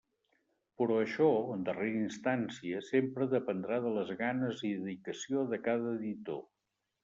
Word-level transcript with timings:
Però 0.81 0.95
això, 1.01 1.27
en 1.55 1.65
darrera 1.67 1.99
instància, 1.99 2.81
sempre 2.89 3.29
dependrà 3.35 3.79
de 3.87 3.95
les 4.01 4.17
ganes 4.25 4.67
i 4.73 4.75
dedicació 4.81 5.49
de 5.55 5.65
cada 5.71 5.97
editor. 6.01 6.45